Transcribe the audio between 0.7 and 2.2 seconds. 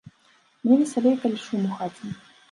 весялей, калі шум у хаце.